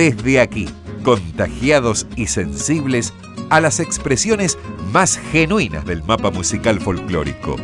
desde 0.00 0.40
aquí, 0.40 0.66
contagiados 1.02 2.06
y 2.16 2.28
sensibles 2.28 3.12
a 3.50 3.60
las 3.60 3.80
expresiones 3.80 4.56
más 4.94 5.18
genuinas 5.30 5.84
del 5.84 6.02
mapa 6.02 6.30
musical 6.30 6.80
folclórico. 6.80 7.56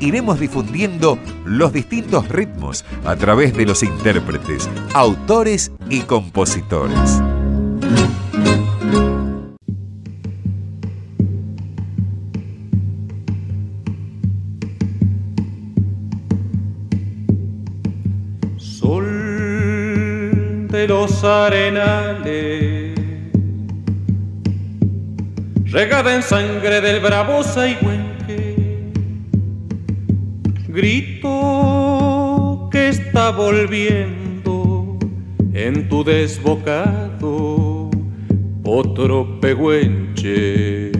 Iremos 0.00 0.40
difundiendo 0.40 1.16
los 1.44 1.72
distintos 1.72 2.28
ritmos 2.28 2.84
a 3.04 3.14
través 3.14 3.54
de 3.54 3.66
los 3.66 3.84
intérpretes, 3.84 4.68
autores 4.94 5.70
y 5.88 6.00
compositores. 6.00 7.22
De 20.80 20.88
los 20.88 21.22
arenales 21.24 22.94
regada 25.66 26.14
en 26.14 26.22
sangre 26.22 26.80
del 26.80 27.00
bravo 27.00 27.42
Saigüenque. 27.42 28.88
Grito 30.68 31.36
que 32.72 32.88
está 32.88 33.30
volviendo 33.30 34.98
en 35.52 35.86
tu 35.90 36.02
desbocado 36.02 37.90
otro 38.64 39.38
pehuenche. 39.40 40.99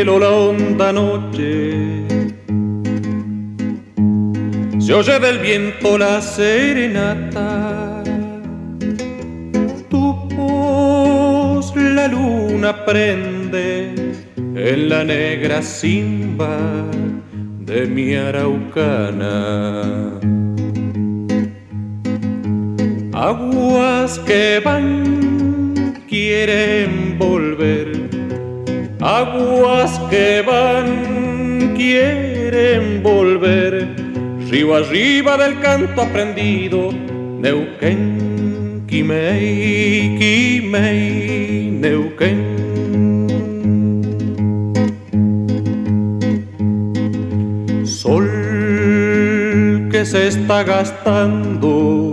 Cielo 0.00 0.18
la 0.18 0.30
honda 0.30 0.92
noche 0.92 2.06
se 4.78 4.94
oye 4.94 5.18
del 5.20 5.38
viento 5.38 5.98
la 5.98 6.22
serenata. 6.22 8.02
Tu 9.90 10.14
voz 10.36 11.76
la 11.76 12.06
luna 12.08 12.72
prende 12.86 13.92
en 14.36 14.88
la 14.88 15.04
negra 15.04 15.60
simba 15.60 16.56
de 17.60 17.86
mi 17.86 18.14
araucana. 18.14 19.38
Aguas 23.12 24.18
que 24.20 24.62
van 24.64 25.74
quieren 26.08 27.18
volver, 27.18 27.99
aguas 29.00 29.98
que 30.10 30.42
van 30.46 31.74
quieren 31.76 33.02
volver 33.02 33.88
río 34.50 34.74
arriba 34.74 35.36
del 35.36 35.60
canto 35.60 36.02
aprendido, 36.02 36.92
Neuquén, 37.38 38.84
Quimei, 38.86 40.16
Quimei, 40.18 41.70
Neuquén. 41.70 42.60
Sol 47.84 48.28
que 49.90 50.04
se 50.04 50.28
está 50.28 50.64
gastando 50.64 52.12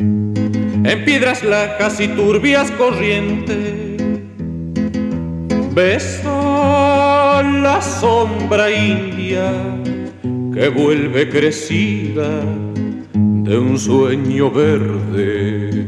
en 0.00 1.04
piedras 1.04 1.44
lajas 1.44 2.00
y 2.00 2.08
turbias 2.08 2.70
corrientes. 2.72 3.87
Besa 5.78 7.40
la 7.40 7.80
sombra 7.80 8.68
india 8.68 9.48
que 10.52 10.68
vuelve 10.70 11.28
crecida 11.28 12.30
de 13.14 13.56
un 13.56 13.78
sueño 13.78 14.50
verde. 14.50 15.86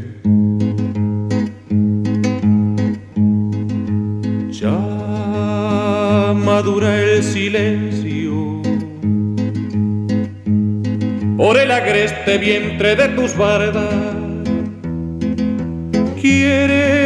Ya 4.49 4.79
madura 6.49 6.97
el 6.97 7.21
silencio 7.21 8.61
por 11.35 11.57
el 11.57 11.69
agreste 11.69 12.37
vientre 12.37 12.95
de 12.95 13.09
tus 13.09 13.35
bardas. 13.35 13.93
Quiere 16.21 17.00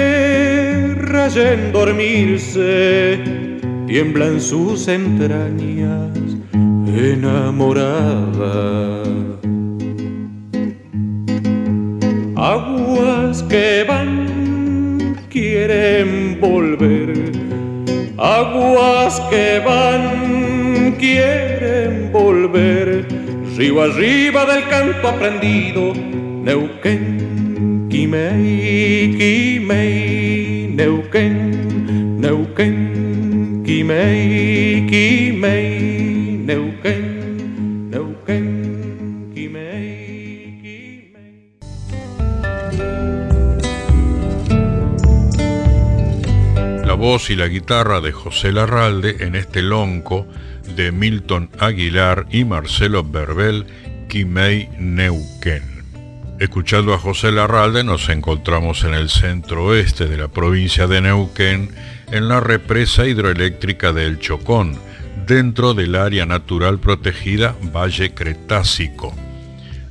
rayen 1.26 1.72
dormirse, 1.72 3.20
tiembla 3.88 4.28
en 4.28 4.40
sus 4.40 4.88
entrañas 4.88 6.12
enamorada. 6.86 8.54
Aguas 12.36 13.42
que 13.44 13.86
van 13.88 15.16
quieren 15.32 16.38
volver, 16.40 17.32
aguas 18.18 19.20
que 19.32 19.60
van 19.66 20.96
quieren 21.00 22.12
volver, 22.12 23.08
río 23.58 23.82
arriba 23.82 24.46
del 24.46 24.68
canto 24.68 25.08
aprendido, 25.08 25.94
Neuquén, 26.44 27.88
Quimei, 27.90 29.16
Quimei, 29.18 30.65
Neuquén, 30.76 32.20
Neuquén, 32.20 33.64
Quimei, 33.66 34.86
Quimei. 34.90 36.38
Neuquén, 36.44 37.90
Neuquén, 37.92 39.32
Quimei, 39.34 40.60
Quimei. 40.62 41.46
La 46.86 46.96
voz 46.96 47.30
y 47.30 47.38
la 47.38 47.48
guitarra 47.48 48.02
de 48.02 48.12
José 48.12 48.52
Larralde 48.52 49.16
en 49.22 49.36
este 49.36 49.62
lonco 49.62 50.28
de 50.76 50.92
Milton 50.92 51.52
Aguilar 51.58 52.26
y 52.32 52.44
Marcelo 52.44 53.02
Berbel, 53.02 53.66
Quimei 54.10 54.68
Neuquén. 54.78 55.75
Escuchando 56.38 56.94
a 56.94 57.00
José 57.00 57.32
Larralde 57.32 57.86
nos 57.86 58.10
encontramos 58.10 58.84
en 58.84 58.94
el 58.94 59.10
centro 59.10 59.68
oeste 59.68 60.08
de 60.08 60.18
la 60.18 60.28
provincia 60.28 60.86
de 60.86 61.00
Neuquén, 61.00 61.74
en 62.12 62.28
la 62.28 62.42
represa 62.42 63.08
hidroeléctrica 63.08 63.94
del 63.94 64.20
Chocón, 64.20 64.78
dentro 65.26 65.74
del 65.74 65.96
área 65.96 66.26
natural 66.26 66.80
protegida 66.80 67.56
Valle 67.74 68.14
Cretácico. 68.14 69.16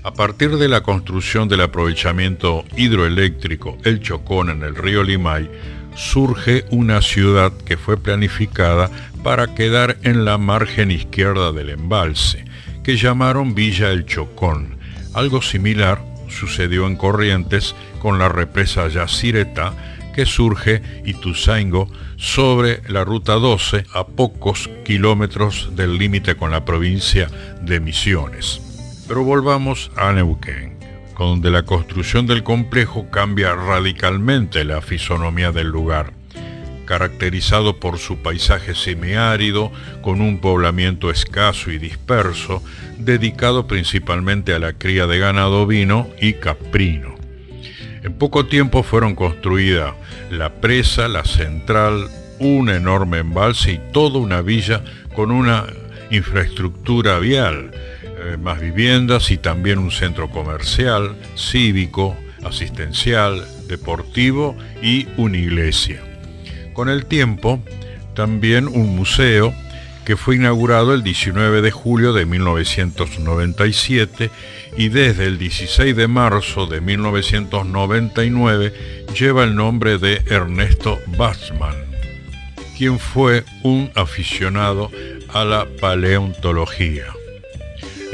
A 0.03 0.13
partir 0.13 0.59
de 0.59 0.69
la 0.69 0.83
construcción 0.83 1.49
del 1.49 1.63
aprovechamiento 1.63 2.67
hidroeléctrico 2.77 3.79
El 3.83 4.01
Chocón 4.01 4.51
en 4.51 4.65
el 4.65 4.77
río 4.77 5.03
Limay, 5.03 5.51
surge 5.95 6.67
una 6.71 7.01
ciudad 7.01 7.55
que 7.65 7.79
fue 7.79 7.97
planificada 7.97 8.91
para 9.23 9.55
quedar 9.55 9.97
en 10.03 10.27
la 10.27 10.37
margen 10.37 10.91
izquierda 10.91 11.53
del 11.53 11.71
embalse, 11.71 12.45
que 12.83 12.99
llamaron 12.99 13.55
Villa 13.55 13.91
El 13.91 14.05
Chocón. 14.05 14.77
Algo 15.15 15.41
similar 15.41 16.14
sucedió 16.29 16.87
en 16.87 16.97
Corrientes 16.97 17.75
con 18.01 18.19
la 18.19 18.29
represa 18.29 18.89
Yacireta, 18.89 19.73
que 20.15 20.27
surge 20.27 20.83
Ituzaingo 21.05 21.89
sobre 22.17 22.83
la 22.89 23.05
ruta 23.05 23.35
12 23.35 23.85
a 23.93 24.07
pocos 24.07 24.71
kilómetros 24.85 25.71
del 25.75 25.99
límite 25.99 26.37
con 26.37 26.51
la 26.51 26.65
provincia 26.65 27.29
de 27.63 27.81
Misiones. 27.81 28.61
Pero 29.09 29.25
volvamos 29.25 29.91
a 29.97 30.13
Neuquén, 30.13 30.79
donde 31.19 31.51
la 31.51 31.65
construcción 31.65 32.27
del 32.27 32.43
complejo 32.43 33.11
cambia 33.11 33.55
radicalmente 33.55 34.65
la 34.65 34.81
fisonomía 34.81 35.53
del 35.53 35.69
lugar, 35.69 36.13
caracterizado 36.85 37.79
por 37.81 37.99
su 37.99 38.19
paisaje 38.19 38.75
semiárido, 38.75 39.73
con 40.03 40.21
un 40.21 40.41
poblamiento 40.41 41.11
escaso 41.11 41.71
y 41.71 41.79
disperso, 41.79 42.63
dedicado 42.99 43.67
principalmente 43.67 44.55
a 44.55 44.59
la 44.59 44.73
cría 44.73 45.07
de 45.07 45.19
ganado 45.19 45.67
vino 45.67 46.09
y 46.21 46.35
caprino. 46.35 47.15
En 48.03 48.13
poco 48.13 48.47
tiempo 48.47 48.83
fueron 48.83 49.15
construidas 49.15 49.95
la 50.31 50.61
presa, 50.61 51.09
la 51.09 51.25
central, 51.25 52.09
un 52.39 52.69
enorme 52.69 53.19
embalse 53.19 53.73
y 53.73 53.81
toda 53.93 54.19
una 54.19 54.43
villa 54.43 54.83
con 55.15 55.31
una 55.31 55.65
infraestructura 56.11 57.19
vial, 57.19 57.71
eh, 58.03 58.37
más 58.37 58.61
viviendas 58.61 59.31
y 59.31 59.39
también 59.39 59.79
un 59.79 59.91
centro 59.91 60.31
comercial, 60.31 61.17
cívico, 61.37 62.17
asistencial, 62.45 63.47
deportivo 63.69 64.57
y 64.83 65.09
una 65.17 65.39
iglesia. 65.39 66.14
Con 66.75 66.89
el 66.89 67.07
tiempo, 67.07 67.61
también 68.15 68.69
un 68.69 68.95
museo 68.95 69.53
que 70.05 70.17
fue 70.17 70.37
inaugurado 70.37 70.93
el 70.93 71.03
19 71.03 71.63
de 71.63 71.71
julio 71.71 72.13
de 72.13 72.27
1997 72.27 74.31
y 74.77 74.89
desde 74.89 75.25
el 75.27 75.39
16 75.39 75.97
de 75.97 76.09
marzo 76.09 76.67
de 76.67 76.83
1999 76.83 79.07
lleva 79.19 79.45
el 79.45 79.55
nombre 79.55 79.97
de 79.99 80.21
Ernesto 80.27 80.99
Bassman. 81.17 81.77
quien 82.77 82.99
fue 82.99 83.45
un 83.63 83.91
aficionado 83.95 84.91
a 85.33 85.45
la 85.45 85.65
paleontología. 85.81 87.14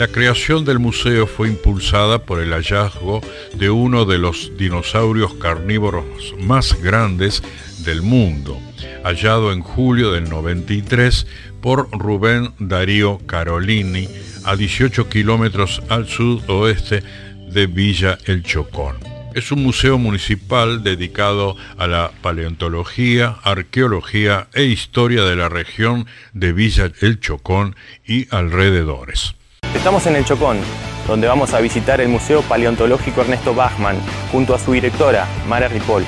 La 0.00 0.08
creación 0.08 0.64
del 0.64 0.78
museo 0.78 1.26
fue 1.26 1.48
impulsada 1.48 2.24
por 2.24 2.40
el 2.40 2.54
hallazgo 2.54 3.20
de 3.52 3.68
uno 3.68 4.06
de 4.06 4.16
los 4.16 4.50
dinosaurios 4.56 5.34
carnívoros 5.34 6.34
más 6.38 6.80
grandes 6.80 7.42
del 7.84 8.00
mundo, 8.00 8.58
hallado 9.04 9.52
en 9.52 9.60
julio 9.60 10.12
del 10.12 10.30
93 10.30 11.26
por 11.60 11.90
Rubén 11.90 12.54
Darío 12.58 13.18
Carolini 13.26 14.08
a 14.44 14.56
18 14.56 15.10
kilómetros 15.10 15.82
al 15.90 16.08
sudoeste 16.08 17.02
de 17.50 17.66
Villa 17.66 18.16
El 18.24 18.42
Chocón. 18.42 18.96
Es 19.34 19.52
un 19.52 19.62
museo 19.62 19.98
municipal 19.98 20.82
dedicado 20.82 21.58
a 21.76 21.86
la 21.86 22.10
paleontología, 22.22 23.36
arqueología 23.42 24.48
e 24.54 24.64
historia 24.64 25.24
de 25.24 25.36
la 25.36 25.50
región 25.50 26.06
de 26.32 26.54
Villa 26.54 26.90
El 27.02 27.20
Chocón 27.20 27.76
y 28.06 28.34
alrededores. 28.34 29.34
Estamos 29.74 30.04
en 30.06 30.16
El 30.16 30.24
Chocón, 30.24 30.58
donde 31.06 31.28
vamos 31.28 31.54
a 31.54 31.60
visitar 31.60 32.00
el 32.00 32.08
Museo 32.08 32.42
Paleontológico 32.42 33.20
Ernesto 33.20 33.54
Bachmann 33.54 33.96
junto 34.32 34.52
a 34.54 34.58
su 34.58 34.72
directora, 34.72 35.26
Mara 35.48 35.68
Ripoll, 35.68 36.04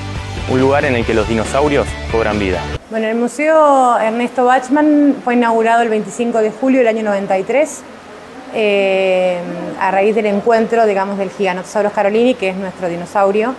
un 0.50 0.60
lugar 0.60 0.84
en 0.84 0.96
el 0.96 1.06
que 1.06 1.14
los 1.14 1.28
dinosaurios 1.28 1.86
cobran 2.10 2.40
vida. 2.40 2.60
Bueno, 2.90 3.06
el 3.06 3.14
Museo 3.14 3.98
Ernesto 3.98 4.44
Bachmann 4.44 5.16
fue 5.24 5.34
inaugurado 5.34 5.82
el 5.82 5.88
25 5.88 6.38
de 6.38 6.50
julio 6.50 6.80
del 6.80 6.88
año 6.88 7.04
93 7.04 7.82
eh, 8.54 9.38
a 9.80 9.90
raíz 9.92 10.16
del 10.16 10.26
encuentro, 10.26 10.84
digamos, 10.84 11.16
del 11.16 11.30
Giganotosaurus 11.30 11.92
carolini, 11.92 12.34
que 12.34 12.50
es 12.50 12.56
nuestro 12.56 12.88
dinosaurio, 12.88 13.54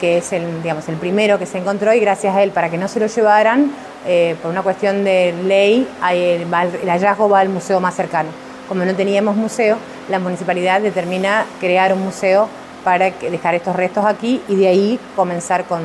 que 0.00 0.18
es 0.18 0.32
el, 0.32 0.62
digamos, 0.62 0.88
el 0.88 0.96
primero 0.96 1.38
que 1.38 1.46
se 1.46 1.58
encontró 1.58 1.92
y 1.92 2.00
gracias 2.00 2.34
a 2.34 2.42
él, 2.42 2.50
para 2.50 2.70
que 2.70 2.78
no 2.78 2.88
se 2.88 2.98
lo 2.98 3.06
llevaran, 3.06 3.70
eh, 4.06 4.34
por 4.42 4.50
una 4.50 4.62
cuestión 4.62 5.04
de 5.04 5.34
ley, 5.44 5.86
el, 6.10 6.42
el 6.82 6.88
hallazgo 6.88 7.28
va 7.28 7.40
al 7.40 7.50
museo 7.50 7.78
más 7.80 7.94
cercano. 7.94 8.30
Como 8.72 8.86
no 8.86 8.94
teníamos 8.94 9.36
museo, 9.36 9.76
la 10.08 10.18
municipalidad 10.18 10.80
determina 10.80 11.44
crear 11.60 11.92
un 11.92 12.04
museo 12.04 12.48
para 12.82 13.10
dejar 13.10 13.54
estos 13.54 13.76
restos 13.76 14.02
aquí 14.06 14.40
y 14.48 14.56
de 14.56 14.66
ahí 14.66 15.00
comenzar 15.14 15.66
con, 15.66 15.82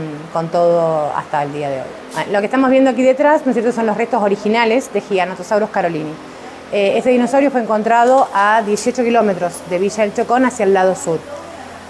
todo 0.54 1.12
hasta 1.14 1.44
el 1.44 1.52
día 1.52 1.70
de 1.70 1.82
hoy. 1.82 1.88
Ah, 2.16 2.24
lo 2.32 2.40
que 2.40 2.46
estamos 2.46 2.72
viendo 2.72 2.90
aquí 2.90 3.04
detrás, 3.04 3.46
¿no 3.46 3.52
es 3.52 3.56
cierto?, 3.56 3.74
son 3.74 3.88
los 3.88 3.98
restos 3.98 4.24
originales 4.24 4.94
de 4.94 5.02
Giganotosaurus 5.02 5.70
carolini. 5.70 6.14
Este 6.72 7.10
dinosaurio 7.10 7.52
fue 7.52 7.60
encontrado 7.60 8.30
a 8.34 8.62
18 8.66 9.04
kilómetros 9.04 9.56
de 9.70 9.80
Villa 9.80 10.04
del 10.04 10.14
Chocón 10.14 10.46
hacia 10.46 10.64
el 10.64 10.74
lado 10.74 10.96
sur. 10.96 11.20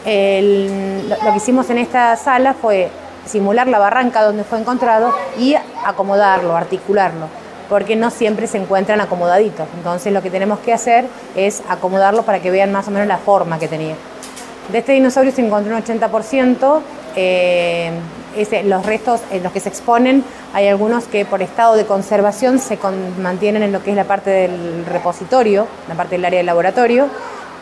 lo, 0.04 1.32
que 1.32 1.38
hicimos 1.38 1.70
en 1.70 1.78
esta 1.78 2.16
sala 2.16 2.56
fue 2.56 2.90
simular 3.28 3.68
la 3.68 3.78
barranca 3.78 4.24
donde 4.24 4.44
fue 4.44 4.60
encontrado 4.60 5.14
y 5.38 5.54
acomodarlo, 5.86 6.58
articularlo, 6.58 7.28
porque 7.70 7.96
no 7.96 8.10
siempre 8.10 8.48
se 8.48 8.58
encuentran 8.58 9.02
acomodaditos. 9.02 9.68
Entonces 9.78 10.14
lo 10.14 10.22
que 10.22 10.30
tenemos 10.30 10.60
que 10.60 10.74
hacer 10.74 11.06
es 11.36 11.64
acomodarlo 11.70 12.24
para 12.24 12.42
que 12.42 12.52
vean 12.52 12.72
más 12.72 12.88
o 12.88 12.92
menos 12.92 13.08
la 13.08 13.18
forma 13.18 13.60
que 13.60 13.68
tenía. 13.68 13.96
De 14.72 14.80
este 14.80 14.94
dinosaurio 14.94 15.32
se 15.32 15.46
encontró 15.46 15.76
un 15.76 15.82
80%, 15.82 16.82
eh, 17.16 17.92
los 18.66 18.86
restos 18.86 19.22
en 19.32 19.42
los 19.42 19.52
que 19.52 19.60
se 19.60 19.70
exponen, 19.70 20.24
hay 20.54 20.68
algunos 20.68 21.06
que 21.06 21.26
por 21.26 21.42
estado 21.42 21.76
de 21.76 21.86
conservación 21.86 22.60
se 22.60 22.78
mantienen 23.20 23.64
en 23.64 23.72
lo 23.72 23.82
que 23.82 23.92
es 23.92 23.96
la 23.96 24.04
parte 24.04 24.30
del 24.30 24.86
repositorio, 24.86 25.68
la 25.88 25.96
parte 25.96 26.16
del 26.16 26.26
área 26.26 26.38
del 26.38 26.46
laboratorio, 26.46 27.08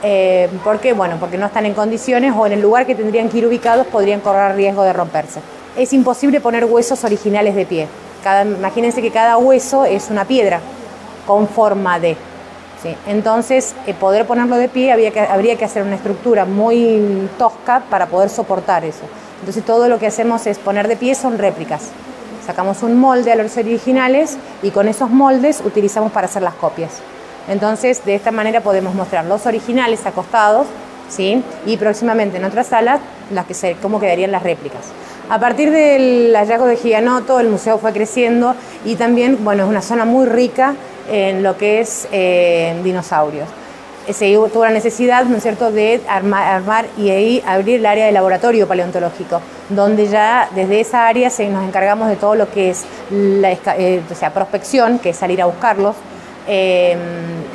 eh, 0.04 0.50
porque, 0.64 0.94
bueno, 0.94 1.18
porque 1.20 1.38
no 1.38 1.46
están 1.46 1.66
en 1.66 1.74
condiciones 1.74 2.34
o 2.36 2.46
en 2.46 2.54
el 2.54 2.62
lugar 2.62 2.86
que 2.86 2.96
tendrían 2.96 3.30
que 3.30 3.38
ir 3.38 3.48
ubicados 3.48 3.88
podrían 3.88 4.20
correr 4.20 4.56
riesgo 4.56 4.84
de 4.84 4.94
romperse. 4.94 5.40
Es 5.78 5.94
imposible 5.94 6.42
poner 6.42 6.66
huesos 6.66 7.04
originales 7.04 7.56
de 7.56 7.66
pie. 7.66 7.88
Imagínense 8.44 9.02
que 9.02 9.12
cada 9.12 9.38
hueso 9.38 9.86
es 9.86 10.10
una 10.10 10.26
piedra 10.26 10.60
con 11.26 11.48
forma 11.48 12.00
de. 12.00 12.18
Entonces, 13.08 13.76
eh, 13.88 13.94
poder 13.94 14.28
ponerlo 14.28 14.58
de 14.58 14.70
pie 14.70 14.92
habría 14.92 15.58
que 15.58 15.66
hacer 15.66 15.84
una 15.84 15.96
estructura 15.96 16.46
muy 16.46 17.28
tosca 17.38 17.84
para 17.90 18.06
poder 18.06 18.30
soportar 18.30 18.86
eso. 18.86 19.06
Entonces 19.40 19.64
todo 19.66 19.90
lo 19.90 20.00
que 20.00 20.08
hacemos 20.08 20.46
es 20.48 20.58
poner 20.60 20.88
de 20.88 20.96
pie 20.96 21.16
son 21.16 21.38
réplicas. 21.38 21.90
Sacamos 22.46 22.84
un 22.84 23.00
molde 23.00 23.32
a 23.32 23.36
los 23.36 23.58
originales 23.58 24.38
y 24.62 24.72
con 24.72 24.88
esos 24.88 25.10
moldes 25.10 25.62
utilizamos 25.66 26.12
para 26.12 26.28
hacer 26.28 26.42
las 26.42 26.54
copias. 26.56 26.92
Entonces 27.48 28.06
de 28.06 28.16
esta 28.16 28.32
manera 28.32 28.62
podemos 28.62 28.94
mostrar 28.94 29.26
los 29.26 29.46
originales 29.46 30.06
acostados 30.06 30.68
¿sí? 31.10 31.44
y 31.66 31.78
próximamente 31.78 32.38
en 32.38 32.46
otras 32.46 32.68
salas 32.68 33.00
las 33.32 33.46
que 33.46 33.76
cómo 33.82 34.00
quedarían 34.00 34.32
las 34.32 34.44
réplicas. 34.44 34.82
A 35.30 35.40
partir 35.40 35.72
del 35.72 36.36
hallazgo 36.36 36.68
de 36.68 36.78
Giganoto, 36.78 37.40
el 37.40 37.50
museo 37.50 37.78
fue 37.78 37.94
creciendo 37.94 38.56
y 38.86 38.96
también, 38.96 39.44
bueno, 39.44 39.64
es 39.64 39.70
una 39.70 39.82
zona 39.82 40.06
muy 40.06 40.26
rica 40.28 40.76
en 41.12 41.44
lo 41.44 41.58
que 41.58 41.80
es 41.80 42.08
eh, 42.12 42.80
dinosaurios 42.84 43.48
se 44.14 44.34
tuvo 44.54 44.66
la 44.66 44.72
necesidad, 44.72 45.26
¿no 45.26 45.38
es 45.38 45.44
cierto?, 45.44 45.72
de 45.72 46.02
armar, 46.08 46.86
y 46.98 47.10
ahí 47.10 47.44
abrir 47.46 47.80
el 47.80 47.86
área 47.86 48.06
de 48.06 48.12
laboratorio 48.12 48.68
paleontológico, 48.68 49.42
donde 49.70 50.08
ya 50.08 50.50
desde 50.54 50.80
esa 50.80 51.08
área 51.08 51.30
se, 51.30 51.48
nos 51.50 51.64
encargamos 51.64 52.10
de 52.10 52.16
todo 52.16 52.36
lo 52.36 52.50
que 52.52 52.70
es 52.70 52.86
la 53.10 53.52
eh, 53.52 54.02
o 54.10 54.16
sea, 54.16 54.34
prospección, 54.34 55.00
que 55.00 55.10
es 55.10 55.18
salir 55.18 55.42
a 55.42 55.46
buscarlos, 55.46 55.96
em, 56.48 57.00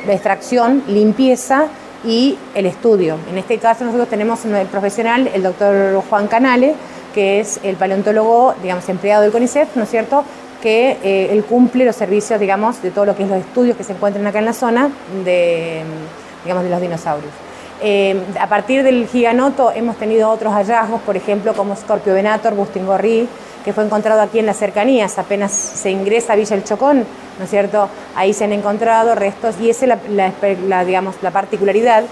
la 0.05 0.13
extracción, 0.13 0.83
limpieza 0.87 1.67
y 2.03 2.37
el 2.55 2.65
estudio. 2.65 3.17
En 3.29 3.37
este 3.37 3.57
caso 3.57 3.85
nosotros 3.85 4.09
tenemos 4.09 4.43
el 4.45 4.67
profesional, 4.67 5.29
el 5.33 5.43
doctor 5.43 6.03
Juan 6.09 6.27
Canale, 6.27 6.75
que 7.13 7.39
es 7.39 7.59
el 7.63 7.75
paleontólogo, 7.75 8.55
digamos, 8.61 8.87
empleado 8.89 9.23
del 9.23 9.31
CONICET, 9.31 9.75
¿no 9.75 9.83
es 9.83 9.89
cierto?, 9.89 10.23
que 10.61 10.97
eh, 11.03 11.29
él 11.31 11.43
cumple 11.43 11.85
los 11.85 11.95
servicios, 11.95 12.39
digamos, 12.39 12.81
de 12.83 12.91
todo 12.91 13.05
lo 13.05 13.15
que 13.15 13.23
es 13.23 13.29
los 13.29 13.39
estudios 13.39 13.75
que 13.75 13.83
se 13.83 13.93
encuentran 13.93 14.27
acá 14.27 14.39
en 14.39 14.45
la 14.45 14.53
zona 14.53 14.91
de 15.25 15.83
digamos, 16.43 16.63
de 16.63 16.69
los 16.69 16.81
dinosaurios. 16.81 17.33
Eh, 17.83 18.15
a 18.39 18.47
partir 18.47 18.83
del 18.83 19.07
giganoto 19.07 19.71
hemos 19.71 19.97
tenido 19.97 20.29
otros 20.29 20.53
hallazgos, 20.53 21.01
por 21.01 21.17
ejemplo, 21.17 21.53
como 21.53 21.75
Scorpio 21.75 22.13
Bustingorri, 22.55 23.27
que 23.65 23.73
fue 23.73 23.83
encontrado 23.83 24.21
aquí 24.21 24.39
en 24.39 24.45
las 24.45 24.57
cercanías, 24.57 25.17
apenas 25.17 25.51
se 25.51 25.91
ingresa 25.91 26.33
a 26.33 26.35
Villa 26.35 26.55
El 26.55 26.63
Chocón, 26.63 27.05
¿no 27.37 27.43
es 27.43 27.49
cierto? 27.49 27.89
Ahí 28.15 28.33
se 28.33 28.43
han 28.45 28.53
encontrado 28.53 29.15
restos 29.15 29.55
y 29.59 29.69
esa 29.69 29.85
es 29.85 29.91
la, 30.67 30.85
digamos, 30.85 31.15
la 31.21 31.31
particularidad 31.31 32.03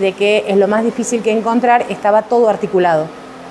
de 0.00 0.12
que 0.12 0.44
es 0.46 0.56
lo 0.56 0.68
más 0.68 0.84
difícil 0.84 1.22
que 1.22 1.32
encontrar, 1.32 1.86
estaba 1.88 2.22
todo 2.22 2.48
articulado, 2.48 3.06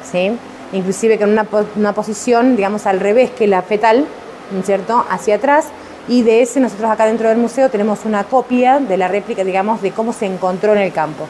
¿sí? 0.10 0.38
Inclusive 0.76 1.18
con 1.18 1.30
una, 1.30 1.46
una 1.76 1.94
posición, 1.94 2.56
digamos, 2.56 2.86
al 2.86 3.00
revés 3.00 3.32
que 3.32 3.48
la 3.48 3.62
fetal, 3.62 4.06
¿no 4.52 4.60
es 4.60 4.66
cierto?, 4.66 5.06
hacia 5.10 5.36
atrás, 5.36 5.66
y 6.08 6.22
de 6.22 6.42
ese 6.42 6.60
nosotros 6.60 6.92
acá 6.92 7.06
dentro 7.06 7.30
del 7.30 7.38
museo 7.38 7.70
tenemos 7.70 8.06
una 8.06 8.24
copia 8.26 8.80
de 8.80 8.98
la 8.98 9.08
réplica, 9.08 9.44
digamos, 9.44 9.82
de 9.82 9.92
cómo 9.92 10.14
se 10.14 10.26
encontró 10.28 10.74
en 10.74 10.80
el 10.80 10.92
campo. 10.92 11.26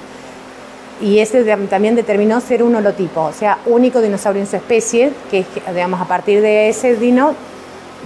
Y 1.02 1.20
ese 1.20 1.44
también 1.68 1.96
determinó 1.96 2.40
ser 2.40 2.64
un 2.64 2.76
holotipo, 2.76 3.22
o 3.22 3.34
sea, 3.34 3.58
único 3.66 4.02
dinosaurio 4.02 4.42
en 4.42 4.48
su 4.48 4.56
especie, 4.56 5.12
que 5.30 5.46
digamos, 5.74 6.02
a 6.02 6.06
partir 6.06 6.42
de 6.42 6.70
ese 6.70 6.96
dino 6.96 7.34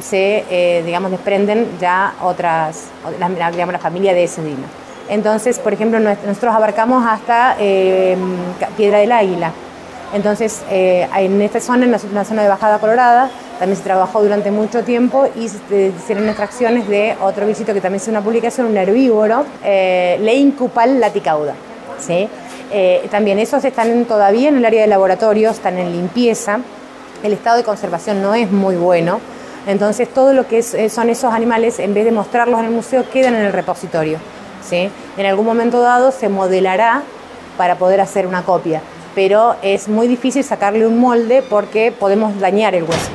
se, 0.02 0.46
eh, 0.50 0.84
digamos, 0.86 1.12
desprenden 1.12 1.68
ya 1.80 2.14
otras, 2.22 2.86
la, 3.20 3.52
digamos, 3.52 3.74
la 3.74 3.80
familia 3.80 4.14
de 4.14 4.24
ese 4.24 4.42
dino. 4.42 4.64
Entonces, 5.08 5.60
por 5.60 5.74
ejemplo, 5.74 6.00
nosotros 6.00 6.54
abarcamos 6.54 7.04
hasta 7.06 7.56
eh, 7.60 8.16
Piedra 8.78 9.00
del 9.00 9.12
Águila. 9.12 9.52
Entonces, 10.14 10.64
eh, 10.70 11.08
en 11.18 11.42
esta 11.42 11.60
zona, 11.60 11.86
en 11.86 11.92
la 11.92 12.26
zona 12.26 12.42
de 12.42 12.50
Bajada 12.50 12.80
Colorada, 12.80 13.30
también 13.60 13.78
se 13.78 13.84
trabajó 13.84 14.24
durante 14.24 14.52
mucho 14.52 14.84
tiempo 14.84 15.28
y 15.36 15.50
se 15.50 15.94
hicieron 15.98 16.28
extracciones 16.28 16.88
de 16.88 17.16
otro 17.22 17.46
bichito 17.46 17.74
que 17.74 17.82
también 17.82 18.02
es 18.02 18.08
una 18.08 18.22
publicación, 18.22 18.68
un 18.68 18.78
herbívoro, 18.78 19.46
eh, 19.64 20.18
Leincupal 20.22 21.00
laticauda. 21.00 21.54
¿sí? 22.00 22.28
Eh, 22.72 23.08
también 23.12 23.38
esos 23.38 23.64
están 23.66 24.06
todavía 24.06 24.50
en 24.50 24.58
el 24.58 24.66
área 24.66 24.82
de 24.82 24.88
laboratorio, 24.88 25.50
están 25.50 25.78
en 25.78 25.92
limpieza. 25.92 26.60
El 27.22 27.34
estado 27.34 27.58
de 27.58 27.64
conservación 27.64 28.22
no 28.22 28.34
es 28.34 28.52
muy 28.52 28.78
bueno. 28.78 29.20
Entonces 29.68 30.08
todo 30.08 30.34
lo 30.34 30.48
que 30.48 30.60
eh, 30.60 30.90
son 30.90 31.10
esos 31.10 31.34
animales, 31.34 31.80
en 31.80 31.94
vez 31.94 32.06
de 32.06 32.12
mostrarlos 32.12 32.60
en 32.60 32.68
el 32.68 32.72
museo, 32.72 33.10
quedan 33.12 33.36
en 33.36 33.42
el 33.42 33.54
repositorio. 33.54 34.20
¿sí? 34.68 34.90
En 35.18 35.26
algún 35.26 35.46
momento 35.46 35.82
dado 35.82 36.12
se 36.12 36.30
modelará 36.30 37.04
para 37.58 37.76
poder 37.76 38.00
hacer 38.00 38.26
una 38.26 38.44
copia, 38.44 38.82
pero 39.16 39.56
es 39.62 39.88
muy 39.88 40.08
difícil 40.08 40.44
sacarle 40.44 40.86
un 40.86 41.00
molde 41.00 41.42
porque 41.42 41.92
podemos 41.92 42.40
dañar 42.40 42.76
el 42.76 42.84
hueso. 42.84 43.12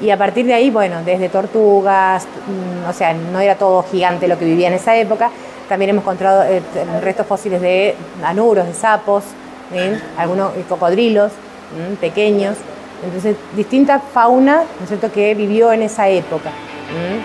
Y 0.00 0.10
a 0.10 0.16
partir 0.18 0.44
de 0.44 0.54
ahí, 0.54 0.70
bueno, 0.70 1.02
desde 1.04 1.28
tortugas, 1.28 2.24
mm, 2.24 2.88
o 2.88 2.92
sea, 2.92 3.14
no 3.14 3.38
era 3.40 3.54
todo 3.54 3.84
gigante 3.84 4.28
lo 4.28 4.38
que 4.38 4.44
vivía 4.44 4.68
en 4.68 4.74
esa 4.74 4.96
época, 4.96 5.30
también 5.68 5.90
hemos 5.90 6.02
encontrado 6.02 6.42
eh, 6.44 6.60
restos 7.00 7.26
fósiles 7.26 7.60
de 7.60 7.94
anuros, 8.22 8.66
de 8.66 8.74
sapos, 8.74 9.24
algunos 10.16 10.52
cocodrilos 10.68 11.32
pequeños, 12.00 12.56
entonces 13.04 13.36
distinta 13.56 13.98
fauna, 13.98 14.62
¿no 14.78 14.84
es 14.84 14.88
cierto?, 14.88 15.10
que 15.10 15.34
vivió 15.34 15.72
en 15.72 15.82
esa 15.82 16.08
época, 16.08 16.50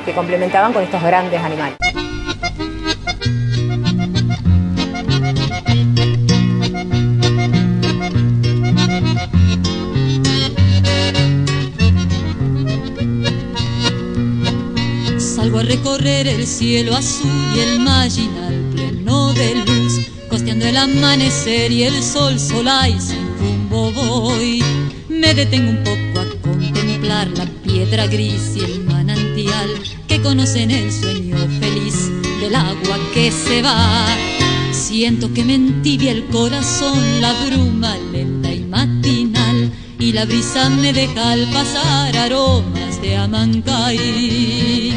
que 0.05 0.13
complementaban 0.13 0.73
con 0.73 0.83
estos 0.83 1.01
grandes 1.03 1.39
animales. 1.39 1.77
Recorrer 15.71 16.27
el 16.27 16.45
cielo 16.45 16.93
azul 16.97 17.31
y 17.55 17.59
el 17.59 17.79
marginal 17.79 18.53
pleno 18.73 19.31
de 19.31 19.55
luz, 19.55 20.01
costeando 20.29 20.65
el 20.65 20.75
amanecer 20.75 21.71
y 21.71 21.83
el 21.83 22.03
sol 22.03 22.37
sola 22.37 22.89
y 22.89 22.99
sin 22.99 23.25
rumbo 23.39 23.89
voy. 23.93 24.61
Me 25.07 25.33
detengo 25.33 25.69
un 25.69 25.81
poco 25.81 26.19
a 26.19 26.25
contemplar 26.41 27.29
la 27.37 27.45
piedra 27.63 28.05
gris 28.07 28.57
y 28.57 28.65
el 28.65 28.83
manantial 28.83 29.69
que 30.09 30.21
conocen 30.21 30.71
el 30.71 30.91
sueño 30.91 31.37
feliz 31.61 32.11
del 32.41 32.53
agua 32.53 32.99
que 33.13 33.31
se 33.31 33.61
va. 33.61 34.07
Siento 34.73 35.33
que 35.33 35.45
me 35.45 35.55
entibia 35.55 36.11
el 36.11 36.25
corazón 36.25 37.21
la 37.21 37.31
bruma 37.45 37.95
lenta 38.11 38.51
y 38.51 38.65
matinal 38.65 39.71
y 39.97 40.11
la 40.11 40.25
brisa 40.25 40.69
me 40.69 40.91
deja 40.91 41.31
al 41.31 41.47
pasar 41.53 42.17
aromas 42.17 43.01
de 43.01 43.15
Amancay. 43.15 44.91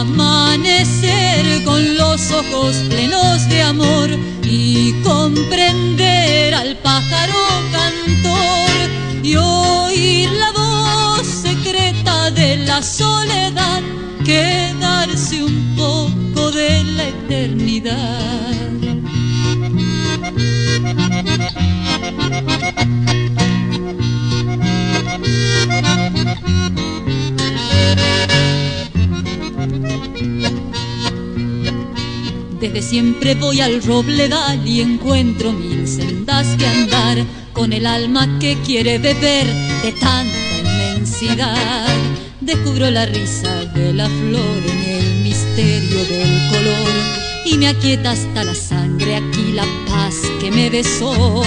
Amanecer 0.00 1.62
con 1.62 1.98
los 1.98 2.32
ojos 2.32 2.74
plenos 2.88 3.46
de 3.50 3.60
amor 3.60 4.08
y 4.42 4.94
comprender 5.02 6.54
al 6.54 6.78
pájaro 6.78 7.34
cantor 7.70 9.22
y 9.22 9.36
oír 9.36 10.30
la 10.30 10.52
voz 10.52 11.26
secreta 11.26 12.30
de 12.30 12.56
la 12.56 12.82
soledad, 12.82 13.82
quedarse 14.24 15.44
un 15.44 15.76
poco 15.76 16.50
de 16.50 16.82
la 16.82 17.04
eternidad. 17.08 18.89
Siempre 32.80 33.34
voy 33.36 33.60
al 33.60 33.82
robledal 33.82 34.66
y 34.66 34.80
encuentro 34.80 35.52
mil 35.52 35.86
sendas 35.86 36.56
que 36.56 36.66
andar 36.66 37.18
con 37.52 37.72
el 37.72 37.86
alma 37.86 38.38
que 38.40 38.56
quiere 38.66 38.98
beber 38.98 39.46
de 39.82 39.92
tanta 39.92 40.58
inmensidad. 40.58 41.86
Descubro 42.40 42.90
la 42.90 43.06
risa 43.06 43.64
de 43.66 43.92
la 43.92 44.08
flor 44.08 44.62
en 44.66 44.82
el 44.82 45.22
misterio 45.22 46.04
del 46.04 46.50
color 46.50 46.90
y 47.44 47.58
me 47.58 47.68
aquieta 47.68 48.10
hasta 48.10 48.42
la 48.42 48.54
sangre 48.54 49.16
aquí 49.16 49.52
la 49.52 49.66
paz 49.86 50.16
que 50.40 50.50
me 50.50 50.68
besó. 50.68 51.42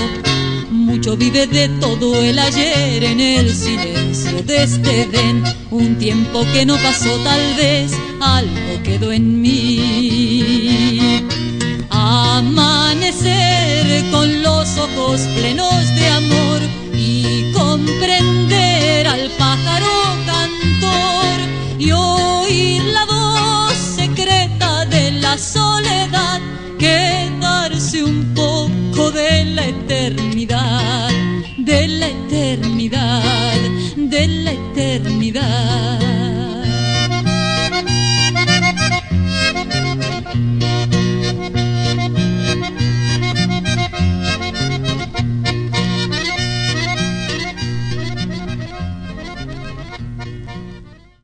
Mucho 0.69 1.17
vive 1.17 1.47
de 1.47 1.67
todo 1.79 2.21
el 2.23 2.39
ayer 2.39 3.03
en 3.03 3.19
el 3.19 3.53
silencio 3.53 4.43
de 4.43 4.63
este 4.63 5.07
den, 5.07 5.43
un 5.71 5.97
tiempo 5.97 6.45
que 6.53 6.65
no 6.65 6.77
pasó 6.77 7.17
tal 7.23 7.55
vez, 7.55 7.91
algo 8.21 8.83
quedó 8.83 9.11
en 9.11 9.41
mí. 9.41 10.22
Amanecer 12.15 14.05
con 14.11 14.43
los 14.43 14.77
ojos 14.77 15.21
plenos 15.35 15.95
de 15.95 16.07
amor 16.09 16.32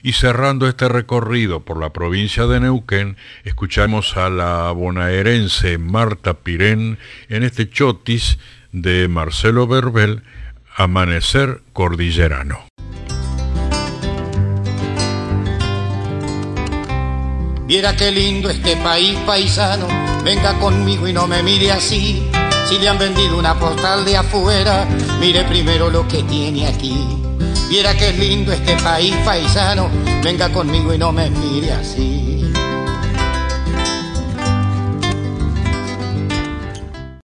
Y 0.10 0.14
cerrando 0.14 0.68
este 0.68 0.90
recorrido 0.90 1.60
por 1.60 1.80
la 1.80 1.94
provincia 1.94 2.48
de 2.48 2.60
Neuquén, 2.60 3.16
escuchamos 3.44 4.18
a 4.18 4.32
la 4.32 4.72
bonaerense 4.72 5.78
Marta 5.78 6.34
Pirén 6.34 6.98
en 7.28 7.44
este 7.44 7.70
chotis 7.70 8.40
de 8.72 9.08
Marcelo 9.08 9.68
Verbel, 9.68 10.24
Amanecer 10.76 11.62
Cordillerano. 11.74 12.58
Viera 17.68 17.96
qué 17.96 18.10
lindo 18.10 18.50
este 18.50 18.78
país 18.78 19.16
paisano, 19.28 19.88
venga 20.24 20.58
conmigo 20.58 21.08
y 21.08 21.14
no 21.14 21.28
me 21.28 21.44
mire 21.44 21.72
así. 21.72 22.28
Si 22.66 22.80
le 22.80 22.90
han 22.90 22.98
vendido 22.98 23.38
una 23.38 23.54
postal 23.60 24.04
de 24.06 24.18
afuera, 24.18 24.88
mire 25.20 25.44
primero 25.44 25.92
lo 25.92 26.08
que 26.08 26.24
tiene 26.24 26.66
aquí. 26.66 27.29
Viera 27.70 27.96
qué 27.96 28.12
lindo 28.14 28.52
este 28.52 28.76
país 28.78 29.16
paisano, 29.24 29.90
venga 30.24 30.50
conmigo 30.50 30.94
y 30.94 30.98
no 30.98 31.12
me 31.12 31.30
mire 31.30 31.72
así. 31.74 32.29